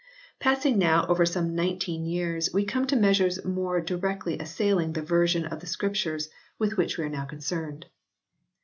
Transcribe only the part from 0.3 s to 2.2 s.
Passing now over some nineteen